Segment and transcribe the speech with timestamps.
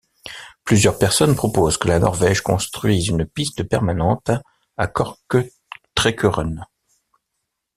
[0.63, 4.31] Plusieurs personnes proposent que la Norvège construisent une piste permanente
[4.75, 6.65] à Korketrekkeren.